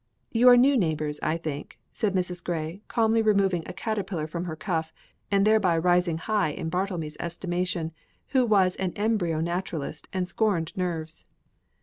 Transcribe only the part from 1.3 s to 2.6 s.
think," said Mrs.